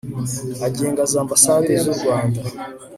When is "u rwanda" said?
1.93-2.41